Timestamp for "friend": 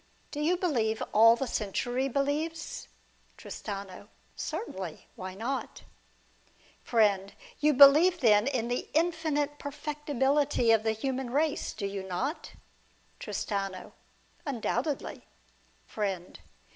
6.83-7.31, 15.85-16.39